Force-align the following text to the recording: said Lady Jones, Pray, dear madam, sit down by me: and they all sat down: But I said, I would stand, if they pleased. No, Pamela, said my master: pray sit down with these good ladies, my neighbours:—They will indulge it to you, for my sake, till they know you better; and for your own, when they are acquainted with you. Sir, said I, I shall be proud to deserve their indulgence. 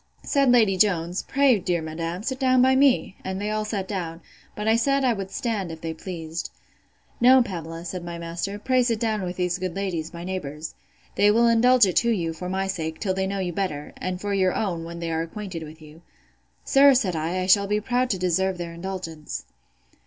said 0.23 0.49
Lady 0.51 0.77
Jones, 0.77 1.21
Pray, 1.27 1.59
dear 1.59 1.79
madam, 1.79 2.23
sit 2.23 2.39
down 2.39 2.59
by 2.59 2.75
me: 2.75 3.15
and 3.23 3.39
they 3.39 3.51
all 3.51 3.63
sat 3.63 3.87
down: 3.87 4.19
But 4.55 4.67
I 4.67 4.75
said, 4.75 5.03
I 5.05 5.13
would 5.13 5.29
stand, 5.29 5.71
if 5.71 5.81
they 5.81 5.93
pleased. 5.93 6.49
No, 7.21 7.43
Pamela, 7.43 7.85
said 7.85 8.03
my 8.03 8.17
master: 8.17 8.57
pray 8.57 8.81
sit 8.81 8.99
down 8.99 9.21
with 9.21 9.35
these 9.35 9.59
good 9.59 9.75
ladies, 9.75 10.11
my 10.11 10.23
neighbours:—They 10.23 11.29
will 11.29 11.45
indulge 11.47 11.85
it 11.85 11.97
to 11.97 12.09
you, 12.09 12.33
for 12.33 12.49
my 12.49 12.65
sake, 12.65 12.99
till 12.99 13.13
they 13.13 13.27
know 13.27 13.37
you 13.37 13.53
better; 13.53 13.93
and 13.97 14.19
for 14.19 14.33
your 14.33 14.55
own, 14.55 14.83
when 14.83 14.97
they 15.01 15.11
are 15.11 15.21
acquainted 15.21 15.61
with 15.61 15.83
you. 15.83 16.01
Sir, 16.65 16.95
said 16.95 17.15
I, 17.15 17.41
I 17.41 17.45
shall 17.45 17.67
be 17.67 17.79
proud 17.79 18.09
to 18.09 18.17
deserve 18.17 18.57
their 18.57 18.73
indulgence. 18.73 19.45